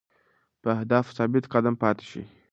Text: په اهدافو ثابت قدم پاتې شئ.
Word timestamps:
په 0.61 0.69
اهدافو 0.77 1.15
ثابت 1.17 1.43
قدم 1.53 1.75
پاتې 1.81 2.05
شئ. 2.11 2.23